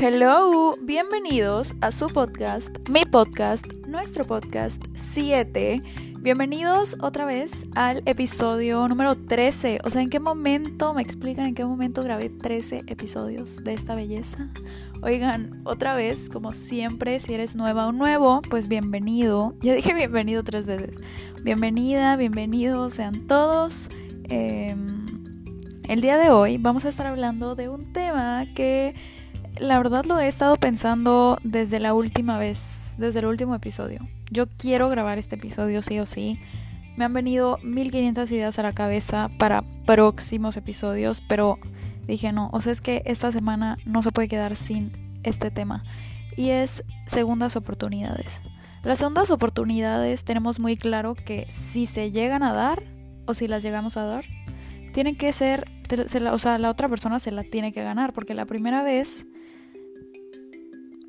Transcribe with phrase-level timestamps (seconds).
[0.00, 5.82] Hello, bienvenidos a su podcast, mi podcast, nuestro podcast 7.
[6.20, 9.80] Bienvenidos otra vez al episodio número 13.
[9.82, 13.96] O sea, ¿en qué momento, me explican en qué momento grabé 13 episodios de esta
[13.96, 14.48] belleza?
[15.02, 19.56] Oigan, otra vez, como siempre, si eres nueva o nuevo, pues bienvenido.
[19.62, 21.00] Ya dije bienvenido tres veces.
[21.42, 23.88] Bienvenida, bienvenidos sean todos.
[24.28, 25.06] Em,
[25.88, 28.94] el día de hoy vamos a estar hablando de un tema que
[29.60, 34.06] la verdad lo he estado pensando desde la última vez, desde el último episodio.
[34.30, 36.38] Yo quiero grabar este episodio sí o sí.
[36.96, 41.58] Me han venido 1500 ideas a la cabeza para próximos episodios, pero
[42.06, 45.84] dije no, o sea es que esta semana no se puede quedar sin este tema.
[46.36, 48.42] Y es segundas oportunidades.
[48.84, 52.82] Las segundas oportunidades tenemos muy claro que si se llegan a dar
[53.26, 54.24] o si las llegamos a dar,
[54.92, 55.66] tienen que ser,
[56.32, 59.26] o sea, la otra persona se la tiene que ganar, porque la primera vez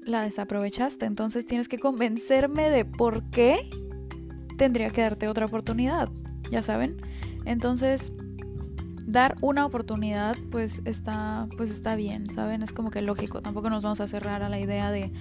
[0.03, 1.05] la desaprovechaste.
[1.05, 3.69] Entonces tienes que convencerme de por qué
[4.57, 6.09] tendría que darte otra oportunidad.
[6.51, 6.97] Ya saben.
[7.45, 8.11] Entonces,
[9.05, 12.61] dar una oportunidad, pues está, pues está bien, ¿saben?
[12.61, 13.41] Es como que lógico.
[13.41, 15.11] Tampoco nos vamos a cerrar a la idea de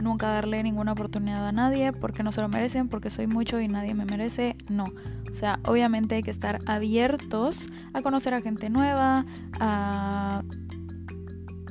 [0.00, 3.68] nunca darle ninguna oportunidad a nadie porque no se lo merecen, porque soy mucho y
[3.68, 4.56] nadie me merece.
[4.68, 4.86] No.
[5.30, 9.26] O sea, obviamente hay que estar abiertos a conocer a gente nueva,
[9.60, 10.42] a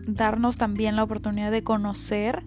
[0.07, 2.43] darnos también la oportunidad de conocer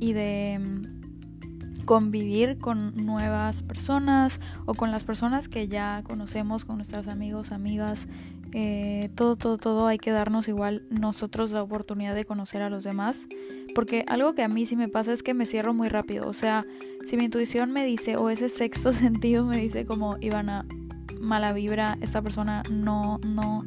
[0.00, 6.76] y de mm, convivir con nuevas personas o con las personas que ya conocemos, con
[6.76, 8.06] nuestros amigos, amigas,
[8.52, 12.84] eh, todo, todo, todo hay que darnos igual nosotros la oportunidad de conocer a los
[12.84, 13.26] demás.
[13.74, 16.28] Porque algo que a mí sí me pasa es que me cierro muy rápido.
[16.28, 16.64] O sea,
[17.06, 20.66] si mi intuición me dice, o ese sexto sentido me dice como, Ivana,
[21.20, 23.64] mala vibra, esta persona no, no,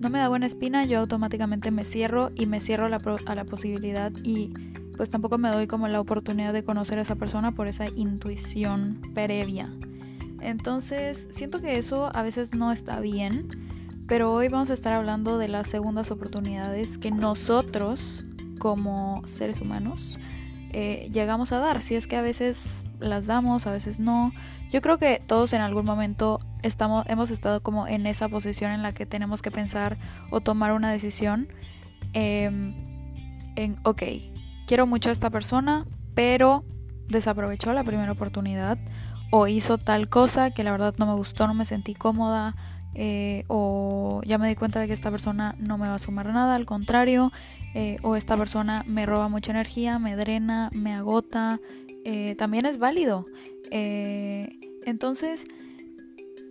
[0.00, 3.34] no me da buena espina, yo automáticamente me cierro y me cierro a la, a
[3.34, 4.52] la posibilidad y
[4.96, 9.00] pues tampoco me doy como la oportunidad de conocer a esa persona por esa intuición
[9.14, 9.70] previa.
[10.40, 13.48] Entonces, siento que eso a veces no está bien,
[14.06, 18.24] pero hoy vamos a estar hablando de las segundas oportunidades que nosotros,
[18.60, 20.20] como seres humanos,
[20.72, 21.82] eh, llegamos a dar.
[21.82, 24.32] Si es que a veces las damos, a veces no.
[24.70, 28.82] Yo creo que todos en algún momento estamos, hemos estado como en esa posición en
[28.82, 29.98] la que tenemos que pensar
[30.30, 31.48] o tomar una decisión
[32.12, 32.74] em,
[33.56, 34.02] en, ok,
[34.68, 36.64] quiero mucho a esta persona, pero
[37.08, 38.78] desaprovechó la primera oportunidad
[39.32, 42.54] o hizo tal cosa que la verdad no me gustó, no me sentí cómoda
[42.94, 46.26] eh, o ya me di cuenta de que esta persona no me va a sumar
[46.32, 47.32] nada, al contrario,
[47.74, 51.60] eh, o esta persona me roba mucha energía, me drena, me agota,
[52.04, 53.26] eh, también es válido.
[53.70, 55.44] entonces,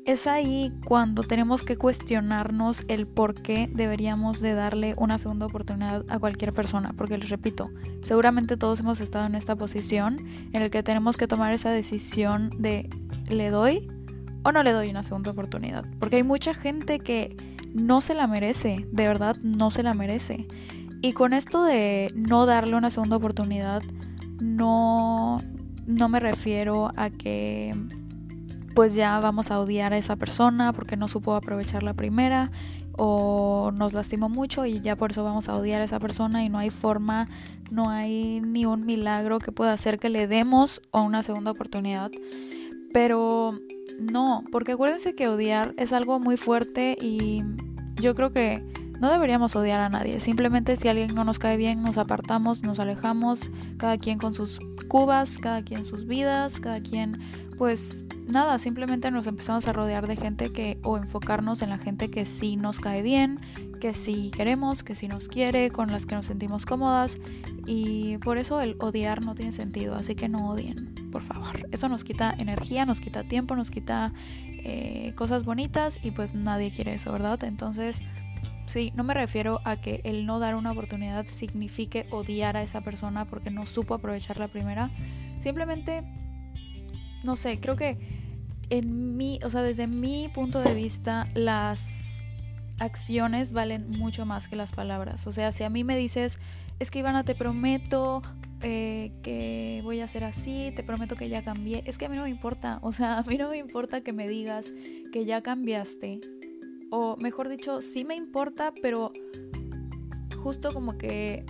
[0.05, 6.03] es ahí cuando tenemos que cuestionarnos el por qué deberíamos de darle una segunda oportunidad
[6.07, 6.94] a cualquier persona.
[6.97, 7.69] Porque les repito,
[8.01, 10.17] seguramente todos hemos estado en esta posición
[10.53, 12.89] en el que tenemos que tomar esa decisión de
[13.29, 13.88] ¿le doy
[14.44, 15.85] o no le doy una segunda oportunidad?
[16.00, 17.35] Porque hay mucha gente que
[17.73, 20.47] no se la merece, de verdad no se la merece.
[21.01, 23.81] Y con esto de no darle una segunda oportunidad,
[24.41, 25.38] no,
[25.85, 27.73] no me refiero a que
[28.75, 32.51] pues ya vamos a odiar a esa persona porque no supo aprovechar la primera
[32.97, 36.49] o nos lastimó mucho y ya por eso vamos a odiar a esa persona y
[36.49, 37.28] no hay forma,
[37.72, 42.11] no hay ni un milagro que pueda hacer que le demos una segunda oportunidad.
[42.94, 43.59] Pero
[44.00, 47.44] no, porque acuérdense que odiar es algo muy fuerte y
[47.95, 48.63] yo creo que
[49.00, 50.19] no deberíamos odiar a nadie.
[50.19, 54.59] Simplemente si alguien no nos cae bien, nos apartamos, nos alejamos, cada quien con sus
[54.88, 57.19] cubas, cada quien sus vidas, cada quien
[57.57, 62.09] pues nada, simplemente nos empezamos a rodear de gente que, o enfocarnos en la gente
[62.09, 63.39] que sí nos cae bien,
[63.81, 67.17] que sí queremos, que sí nos quiere, con las que nos sentimos cómodas.
[67.66, 71.68] Y por eso el odiar no tiene sentido, así que no odien, por favor.
[71.72, 74.14] Eso nos quita energía, nos quita tiempo, nos quita
[74.64, 77.44] eh, cosas bonitas y pues nadie quiere eso, ¿verdad?
[77.44, 78.02] Entonces...
[78.68, 82.82] Sí, no me refiero a que el no dar una oportunidad signifique odiar a esa
[82.82, 84.91] persona porque no supo aprovechar la primera.
[85.40, 86.03] Simplemente
[87.23, 87.97] no sé, creo que
[88.70, 92.23] en mi, o sea, desde mi punto de vista, las
[92.79, 95.28] acciones valen mucho más que las palabras.
[95.28, 96.40] O sea, si a mí me dices,
[96.79, 98.22] es que Ivana, te prometo
[98.62, 99.59] eh, que
[99.90, 102.30] voy a hacer así, te prometo que ya cambié, es que a mí no me
[102.30, 102.80] importa.
[102.90, 104.72] O sea, a mí no me importa que me digas
[105.12, 106.22] que ya cambiaste.
[106.91, 109.12] O mejor dicho, sí me importa, pero
[110.44, 111.44] justo como que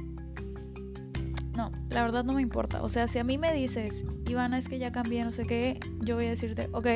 [1.54, 2.82] no, la verdad no me importa.
[2.82, 5.78] O sea, si a mí me dices, Ivana, es que ya cambié, no sé qué,
[6.00, 6.88] yo voy a decirte, ok,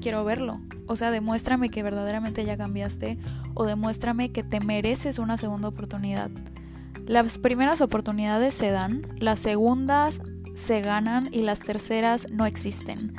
[0.00, 0.60] quiero verlo.
[0.86, 3.18] O sea, demuéstrame que verdaderamente ya cambiaste
[3.54, 6.30] o demuéstrame que te mereces una segunda oportunidad.
[7.06, 10.20] Las primeras oportunidades se dan, las segundas
[10.54, 13.14] se ganan y las terceras no existen.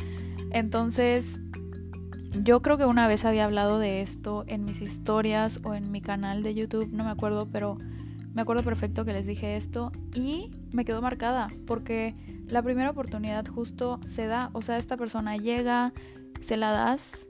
[0.52, 1.40] Entonces,
[2.42, 6.02] yo creo que una vez había hablado de esto en mis historias o en mi
[6.02, 7.78] canal de YouTube, no me acuerdo, pero
[8.34, 12.16] me acuerdo perfecto que les dije esto y me quedó marcada porque
[12.48, 15.94] la primera oportunidad justo se da, o sea, esta persona llega,
[16.42, 17.30] se la das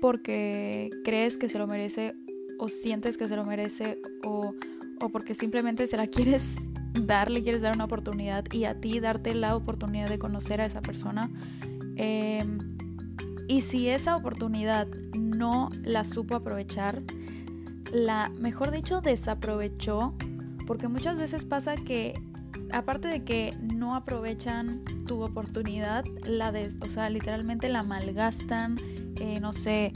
[0.00, 2.14] porque crees que se lo merece
[2.60, 4.54] o sientes que se lo merece o
[5.00, 6.56] o porque simplemente se la quieres
[6.92, 10.66] dar, le quieres dar una oportunidad y a ti darte la oportunidad de conocer a
[10.66, 11.30] esa persona.
[11.96, 12.58] Em,
[13.48, 14.86] y si esa oportunidad
[15.16, 17.02] no la supo aprovechar,
[17.92, 20.14] la, mejor dicho, desaprovechó,
[20.66, 22.14] porque muchas veces pasa que,
[22.70, 28.76] aparte de que no aprovechan tu oportunidad, la des, o sea, literalmente la malgastan,
[29.16, 29.92] eh, no sé,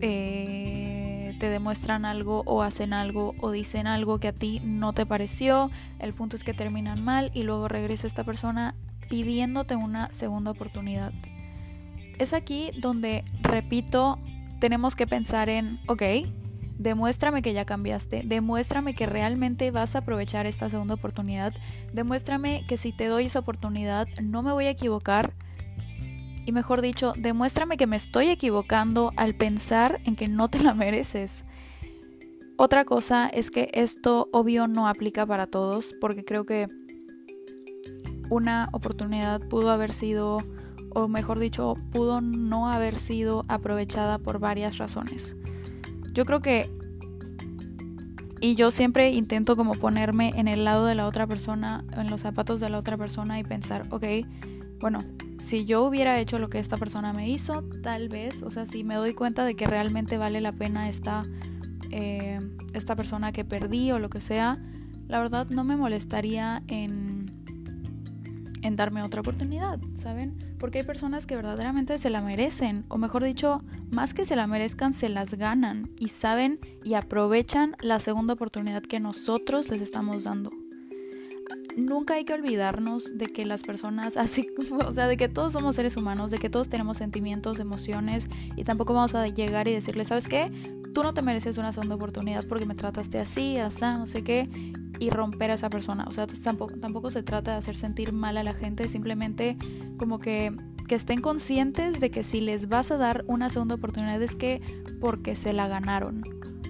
[0.00, 0.81] eh,
[1.42, 5.72] te demuestran algo o hacen algo o dicen algo que a ti no te pareció,
[5.98, 8.76] el punto es que terminan mal y luego regresa esta persona
[9.08, 11.12] pidiéndote una segunda oportunidad.
[12.20, 14.20] Es aquí donde, repito,
[14.60, 16.02] tenemos que pensar en, ok,
[16.78, 21.52] demuéstrame que ya cambiaste, demuéstrame que realmente vas a aprovechar esta segunda oportunidad,
[21.92, 25.32] demuéstrame que si te doy esa oportunidad no me voy a equivocar
[26.44, 30.74] y mejor dicho, demuéstrame que me estoy equivocando al pensar en que no te la
[30.74, 31.44] mereces.
[32.56, 36.68] Otra cosa es que esto obvio no aplica para todos porque creo que
[38.30, 40.38] una oportunidad pudo haber sido,
[40.94, 45.36] o mejor dicho, pudo no haber sido aprovechada por varias razones.
[46.12, 46.70] Yo creo que,
[48.40, 52.22] y yo siempre intento como ponerme en el lado de la otra persona, en los
[52.22, 54.04] zapatos de la otra persona y pensar, ok,
[54.80, 55.00] bueno,
[55.42, 58.84] si yo hubiera hecho lo que esta persona me hizo, tal vez, o sea, si
[58.84, 61.24] me doy cuenta de que realmente vale la pena esta,
[61.90, 62.38] eh,
[62.74, 64.58] esta persona que perdí o lo que sea,
[65.08, 67.42] la verdad no me molestaría en,
[68.62, 70.54] en darme otra oportunidad, ¿saben?
[70.60, 74.46] Porque hay personas que verdaderamente se la merecen, o mejor dicho, más que se la
[74.46, 80.22] merezcan, se las ganan y saben y aprovechan la segunda oportunidad que nosotros les estamos
[80.22, 80.61] dando
[81.76, 84.48] nunca hay que olvidarnos de que las personas, así,
[84.84, 88.64] o sea, de que todos somos seres humanos, de que todos tenemos sentimientos, emociones y
[88.64, 90.50] tampoco vamos a llegar y decirle, ¿sabes qué?
[90.94, 94.48] Tú no te mereces una segunda oportunidad porque me trataste así, así, no sé qué,
[94.98, 96.04] y romper a esa persona.
[96.06, 99.56] O sea, tampoco, tampoco se trata de hacer sentir mal a la gente, simplemente
[99.96, 100.54] como que,
[100.86, 104.60] que estén conscientes de que si les vas a dar una segunda oportunidad es que
[105.00, 106.22] porque se la ganaron.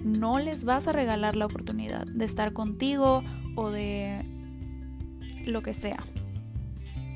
[0.03, 3.23] No les vas a regalar la oportunidad de estar contigo
[3.55, 4.32] o de
[5.45, 6.03] lo que sea.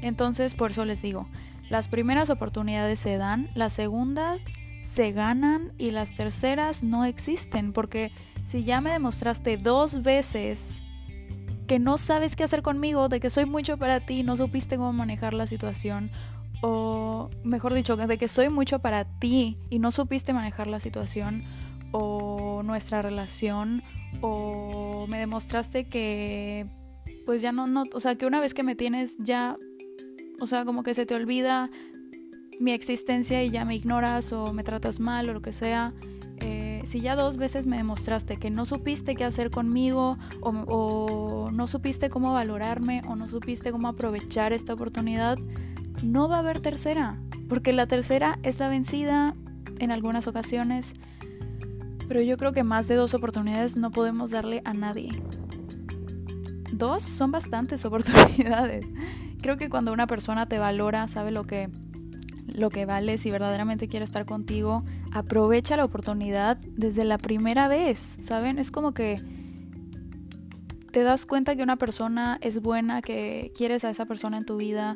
[0.01, 1.27] Entonces, por eso les digo,
[1.69, 4.41] las primeras oportunidades se dan, las segundas
[4.81, 8.11] se ganan y las terceras no existen, porque
[8.45, 10.81] si ya me demostraste dos veces
[11.67, 14.93] que no sabes qué hacer conmigo, de que soy mucho para ti, no supiste cómo
[14.93, 16.11] manejar la situación,
[16.61, 21.43] o mejor dicho, de que soy mucho para ti y no supiste manejar la situación,
[21.91, 23.83] o nuestra relación,
[24.21, 26.65] o me demostraste que
[27.27, 29.57] pues ya no, no, o sea, que una vez que me tienes ya,
[30.39, 31.69] o sea, como que se te olvida
[32.57, 35.93] mi existencia y ya me ignoras o me tratas mal o lo que sea.
[36.37, 41.51] Eh, si ya dos veces me demostraste que no supiste qué hacer conmigo o, o
[41.51, 45.37] no supiste cómo valorarme o no supiste cómo aprovechar esta oportunidad,
[46.01, 47.19] no va a haber tercera,
[47.49, 49.35] porque la tercera es la vencida
[49.79, 50.93] en algunas ocasiones,
[52.07, 55.11] pero yo creo que más de dos oportunidades no podemos darle a nadie
[56.71, 58.85] dos son bastantes oportunidades.
[59.41, 61.69] Creo que cuando una persona te valora, sabe lo que
[62.47, 68.17] lo que vale, si verdaderamente quiere estar contigo, aprovecha la oportunidad desde la primera vez,
[68.21, 68.57] ¿saben?
[68.57, 69.21] Es como que
[70.91, 74.57] te das cuenta que una persona es buena, que quieres a esa persona en tu
[74.57, 74.95] vida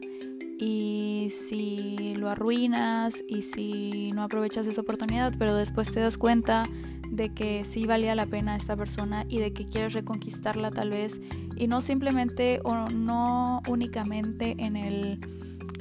[0.57, 6.63] y si lo arruinas y si no aprovechas esa oportunidad, pero después te das cuenta
[7.11, 11.19] de que sí valía la pena esta persona y de que quieres reconquistarla tal vez
[11.57, 15.19] y no simplemente o no únicamente en el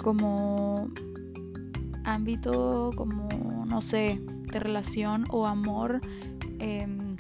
[0.02, 0.90] como
[2.04, 3.28] ámbito como
[3.64, 4.20] no sé
[4.52, 6.00] de relación o amor
[6.58, 7.16] em,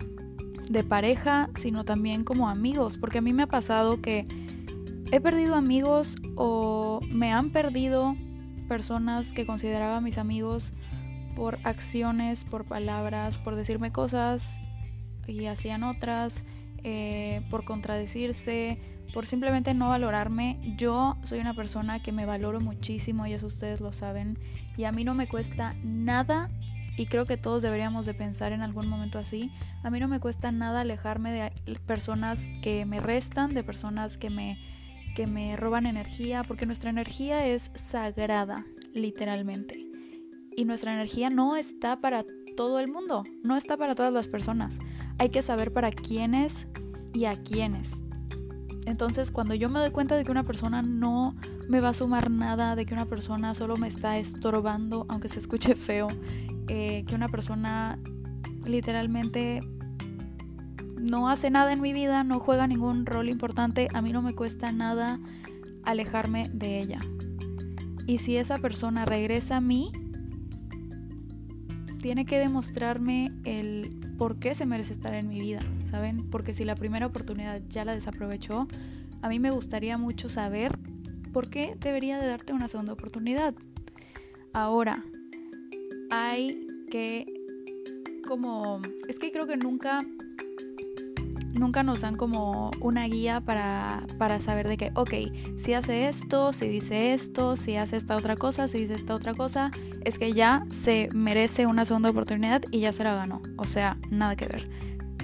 [0.68, 4.26] de pareja sino también como amigos porque a mí me ha pasado que
[5.12, 8.16] he perdido amigos o me han perdido
[8.66, 10.72] personas que consideraba mis amigos
[11.34, 14.60] por acciones, por palabras, por decirme cosas
[15.26, 16.44] y hacían otras,
[16.82, 18.78] eh, por contradecirse,
[19.12, 20.58] por simplemente no valorarme.
[20.76, 24.38] Yo soy una persona que me valoro muchísimo y eso ustedes lo saben.
[24.76, 26.50] Y a mí no me cuesta nada
[26.96, 29.50] y creo que todos deberíamos de pensar en algún momento así.
[29.82, 34.30] A mí no me cuesta nada alejarme de personas que me restan, de personas que
[34.30, 34.58] me,
[35.14, 39.89] que me roban energía, porque nuestra energía es sagrada, literalmente.
[40.56, 42.24] Y nuestra energía no está para
[42.56, 44.78] todo el mundo, no está para todas las personas.
[45.18, 46.66] Hay que saber para quiénes
[47.14, 48.04] y a quiénes.
[48.86, 51.36] Entonces, cuando yo me doy cuenta de que una persona no
[51.68, 55.38] me va a sumar nada, de que una persona solo me está estorbando, aunque se
[55.38, 56.08] escuche feo,
[56.68, 57.98] eh, que una persona
[58.64, 59.60] literalmente
[60.96, 64.34] no hace nada en mi vida, no juega ningún rol importante, a mí no me
[64.34, 65.18] cuesta nada
[65.84, 67.00] alejarme de ella.
[68.06, 69.92] Y si esa persona regresa a mí,
[72.00, 76.28] tiene que demostrarme el por qué se merece estar en mi vida, ¿saben?
[76.30, 78.66] Porque si la primera oportunidad ya la desaprovechó,
[79.22, 80.78] a mí me gustaría mucho saber
[81.32, 83.54] por qué debería de darte una segunda oportunidad.
[84.52, 85.04] Ahora,
[86.10, 87.26] hay que
[88.26, 90.00] como es que creo que nunca
[91.60, 95.14] nunca nos dan como una guía para, para saber de que, ok,
[95.56, 99.34] si hace esto, si dice esto, si hace esta otra cosa, si dice esta otra
[99.34, 99.70] cosa,
[100.04, 103.42] es que ya se merece una segunda oportunidad y ya se la ganó.
[103.56, 104.68] O sea, nada que ver.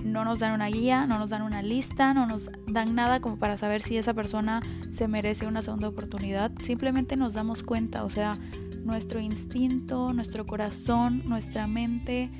[0.04, 3.38] No nos dan una guía, no nos dan una lista, no nos dan nada como
[3.38, 4.60] para saber si esa persona
[4.92, 6.52] se merece una segunda oportunidad.
[6.60, 8.38] Simplemente nos damos cuenta, o sea,
[8.84, 12.30] nuestro instinto, nuestro corazón, nuestra mente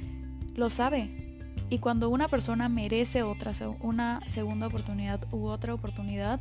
[0.55, 1.26] lo sabe
[1.69, 6.41] y cuando una persona merece otra, una segunda oportunidad u otra oportunidad,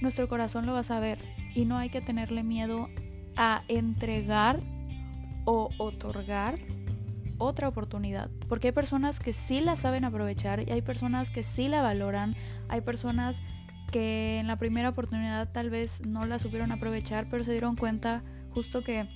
[0.00, 1.18] nuestro corazón lo va a saber
[1.54, 2.88] y no hay que tenerle miedo
[3.36, 4.60] a entregar
[5.44, 6.58] o otorgar
[7.38, 8.30] otra oportunidad.
[8.48, 12.34] Porque hay personas que sí la saben aprovechar y hay personas que sí la valoran,
[12.68, 13.42] hay personas
[13.90, 18.22] que en la primera oportunidad tal vez no la supieron aprovechar, pero se dieron cuenta
[18.50, 19.08] justo que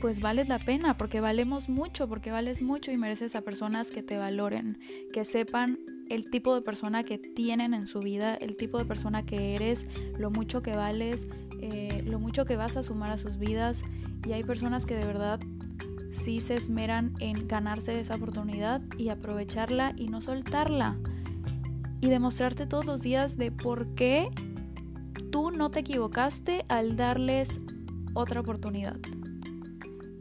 [0.00, 4.02] pues vales la pena, porque valemos mucho, porque vales mucho y mereces a personas que
[4.02, 4.78] te valoren,
[5.12, 5.78] que sepan
[6.08, 9.86] el tipo de persona que tienen en su vida, el tipo de persona que eres,
[10.18, 11.28] lo mucho que vales,
[11.60, 13.82] eh, lo mucho que vas a sumar a sus vidas.
[14.26, 15.40] Y hay personas que de verdad
[16.10, 20.96] sí se esmeran en ganarse esa oportunidad y aprovecharla y no soltarla.
[22.00, 24.30] Y demostrarte todos los días de por qué
[25.30, 27.60] tú no te equivocaste al darles
[28.14, 28.98] otra oportunidad.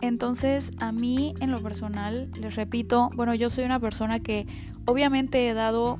[0.02, 4.46] Entonces, a mí en lo personal, les repito, bueno, yo soy una persona que
[4.86, 6.00] obviamente he dado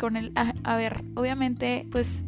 [0.00, 0.32] con el...
[0.34, 2.24] A, ver, obviamente, pues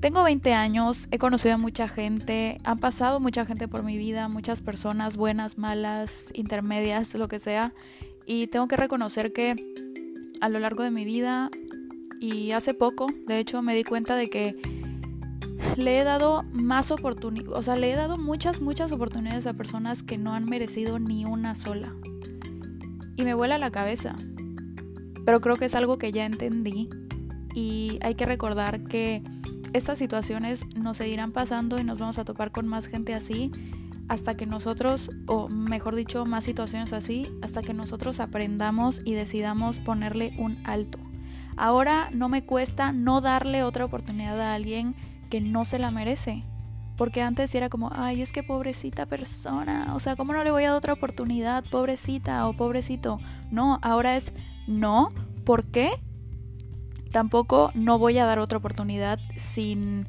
[0.00, 4.28] tengo 20 años, he conocido a mucha gente, han pasado mucha gente por mi vida,
[4.28, 7.74] muchas personas buenas, malas, intermedias, lo que sea,
[8.26, 9.56] y tengo que reconocer que
[10.40, 11.50] a lo largo de mi vida
[12.20, 14.77] y hace poco, de hecho, me di cuenta de que
[15.76, 20.02] le he dado más oportunidades, o sea, le he dado muchas, muchas oportunidades a personas
[20.02, 21.94] que no han merecido ni una sola.
[23.16, 24.16] Y me vuela la cabeza.
[25.24, 26.88] Pero creo que es algo que ya entendí
[27.54, 29.22] y hay que recordar que
[29.72, 33.50] estas situaciones nos seguirán pasando y nos vamos a topar con más gente así
[34.08, 39.78] hasta que nosotros, o mejor dicho, más situaciones así, hasta que nosotros aprendamos y decidamos
[39.80, 40.98] ponerle un alto.
[41.56, 44.94] Ahora no me cuesta no darle otra oportunidad a alguien
[45.28, 46.44] que no se la merece.
[46.96, 50.64] Porque antes era como, ay, es que pobrecita persona, o sea, ¿cómo no le voy
[50.64, 53.20] a dar otra oportunidad, pobrecita o pobrecito?
[53.52, 54.32] No, ahora es,
[54.66, 55.12] no,
[55.44, 55.90] ¿por qué?
[57.12, 60.08] Tampoco no voy a dar otra oportunidad sin,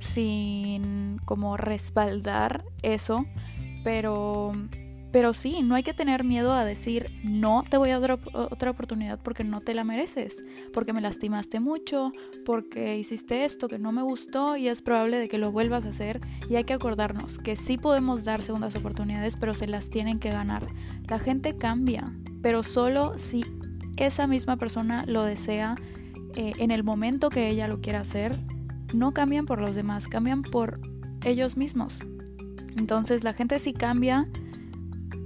[0.00, 3.24] sin como respaldar eso,
[3.82, 4.52] pero
[5.14, 8.72] pero sí, no hay que tener miedo a decir, no te voy a dar otra
[8.72, 12.10] oportunidad porque no te la mereces, porque me lastimaste mucho,
[12.44, 15.90] porque hiciste esto que no me gustó y es probable de que lo vuelvas a
[15.90, 16.20] hacer.
[16.50, 20.30] Y hay que acordarnos que sí podemos dar segundas oportunidades, pero se las tienen que
[20.30, 20.66] ganar.
[21.06, 23.44] La gente cambia, pero solo si
[23.96, 25.76] esa misma persona lo desea
[26.34, 28.40] eh, en el momento que ella lo quiera hacer.
[28.92, 30.80] No cambian por los demás, cambian por
[31.24, 32.00] ellos mismos.
[32.76, 34.28] Entonces la gente sí cambia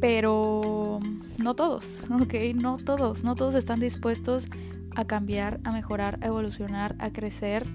[0.00, 1.00] pero
[1.38, 2.34] no todos, ¿ok?
[2.54, 4.46] No todos, no todos están dispuestos
[4.94, 7.66] a cambiar, a mejorar, a evolucionar, a crecer.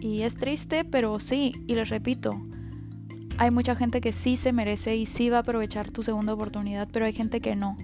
[0.00, 2.32] Y es triste, pero sí, y les repito,
[3.38, 6.88] hay mucha gente que sí se merece y sí va a aprovechar tu segunda oportunidad,
[6.92, 7.76] pero hay gente que no.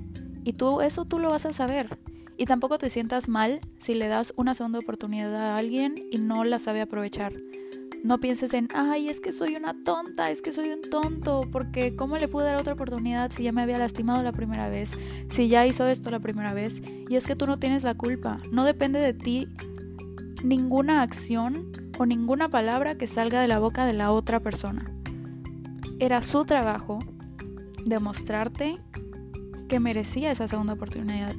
[0.45, 1.99] Y tú eso tú lo vas a saber.
[2.37, 6.45] Y tampoco te sientas mal si le das una segunda oportunidad a alguien y no
[6.45, 7.33] la sabe aprovechar.
[8.05, 11.97] No pienses en, ay, es que soy una tonta, es que soy un tonto, porque
[11.97, 14.97] ¿cómo le pude dar otra oportunidad si ya me había lastimado la primera vez,
[15.31, 16.81] si ya hizo esto la primera vez?
[17.09, 19.49] Y es que tú no tienes la culpa, no depende de ti
[20.45, 24.91] ninguna acción o ninguna palabra que salga de la boca de la otra persona.
[25.99, 27.01] Era su trabajo
[27.85, 28.79] demostrarte
[29.69, 31.35] que merecía esa segunda oportunidad.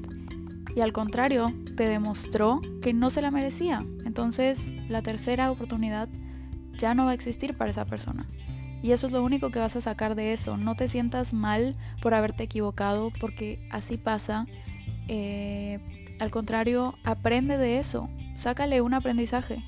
[0.76, 3.86] Y al contrario, te demostró que no se la merecía.
[4.06, 6.10] Entonces, la tercera oportunidad
[6.80, 8.28] ya no va a existir para esa persona.
[8.82, 10.58] Y eso es lo único que vas a sacar de eso.
[10.58, 14.48] No te sientas mal por haberte equivocado, porque así pasa.
[15.08, 15.80] Eh,
[16.20, 18.10] al contrario, aprende de eso.
[18.36, 19.64] Sácale un aprendizaje.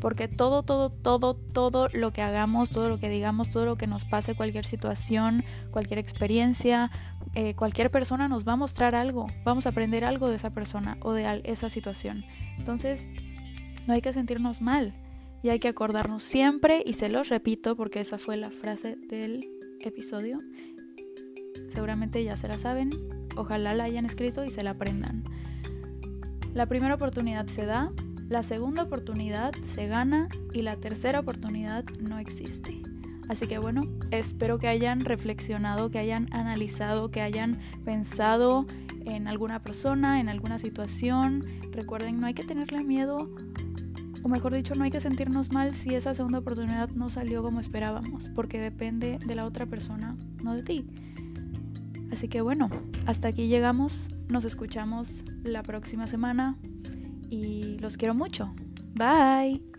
[0.00, 3.86] Porque todo, todo, todo, todo lo que hagamos, todo lo que digamos, todo lo que
[3.86, 6.90] nos pase, cualquier situación, cualquier experiencia,
[7.34, 9.26] eh, cualquier persona nos va a mostrar algo.
[9.44, 12.24] Vamos a aprender algo de esa persona o de esa situación.
[12.58, 13.08] Entonces,
[13.86, 14.94] no hay que sentirnos mal
[15.42, 19.48] y hay que acordarnos siempre, y se los repito porque esa fue la frase del
[19.80, 20.38] episodio.
[21.68, 22.90] Seguramente ya se la saben,
[23.36, 25.22] ojalá la hayan escrito y se la aprendan.
[26.54, 27.92] La primera oportunidad se da,
[28.28, 32.82] la segunda oportunidad se gana y la tercera oportunidad no existe.
[33.28, 38.66] Así que bueno, espero que hayan reflexionado, que hayan analizado, que hayan pensado
[39.04, 41.44] en alguna persona, en alguna situación.
[41.72, 43.30] Recuerden, no hay que tenerle miedo
[44.26, 47.60] o mejor dicho, no hay que sentirnos mal si esa segunda oportunidad no salió como
[47.60, 50.86] esperábamos, porque depende de la otra persona, no de ti.
[52.10, 52.68] Así que bueno,
[53.06, 56.58] hasta aquí llegamos, nos escuchamos la próxima semana
[57.30, 58.52] y los quiero mucho.
[58.94, 59.75] Bye.